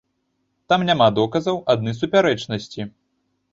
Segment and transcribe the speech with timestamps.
[0.73, 2.81] Там няма доказаў, адны супярэчнасці.